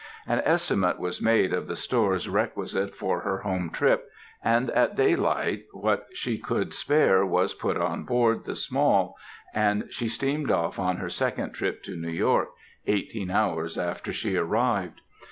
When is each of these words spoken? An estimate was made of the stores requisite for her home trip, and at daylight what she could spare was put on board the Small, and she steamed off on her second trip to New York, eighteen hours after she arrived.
An 0.25 0.41
estimate 0.45 0.97
was 0.97 1.21
made 1.21 1.53
of 1.53 1.67
the 1.67 1.75
stores 1.75 2.27
requisite 2.27 2.95
for 2.95 3.19
her 3.19 3.41
home 3.41 3.69
trip, 3.69 4.09
and 4.43 4.71
at 4.71 4.95
daylight 4.95 5.65
what 5.73 6.07
she 6.11 6.39
could 6.39 6.73
spare 6.73 7.23
was 7.23 7.53
put 7.53 7.77
on 7.77 8.03
board 8.05 8.45
the 8.45 8.55
Small, 8.55 9.15
and 9.53 9.85
she 9.93 10.07
steamed 10.09 10.49
off 10.49 10.79
on 10.79 10.97
her 10.97 11.09
second 11.11 11.51
trip 11.51 11.83
to 11.83 11.95
New 11.95 12.09
York, 12.09 12.47
eighteen 12.87 13.29
hours 13.29 13.77
after 13.77 14.11
she 14.11 14.35
arrived. 14.35 15.01